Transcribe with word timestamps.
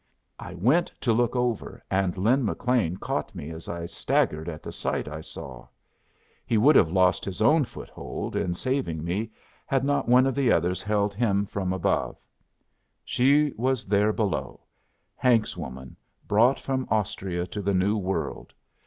I 0.39 0.55
went 0.55 0.87
to 1.01 1.13
look 1.13 1.35
over, 1.35 1.83
and 1.91 2.17
Lin 2.17 2.43
McLean 2.43 2.97
caught 2.97 3.35
me 3.35 3.51
as 3.51 3.69
I 3.69 3.85
staggered 3.85 4.49
at 4.49 4.63
the 4.63 4.71
sight 4.71 5.07
I 5.07 5.21
saw. 5.21 5.67
He 6.43 6.57
would 6.57 6.75
have 6.75 6.89
lost 6.89 7.23
his 7.23 7.39
own 7.39 7.65
foothold 7.65 8.35
in 8.35 8.55
saving 8.55 9.03
me 9.03 9.29
had 9.67 9.83
not 9.83 10.09
one 10.09 10.25
of 10.25 10.33
the 10.33 10.51
others 10.51 10.81
held 10.81 11.13
him 11.13 11.45
from 11.45 11.71
above. 11.71 12.17
She 13.05 13.53
was 13.57 13.85
there 13.85 14.11
below; 14.11 14.61
Hank's 15.15 15.55
woman, 15.55 15.95
brought 16.27 16.59
from 16.59 16.87
Austria 16.89 17.45
to 17.45 17.61
the 17.61 17.75
New 17.75 17.95
World. 17.95 18.55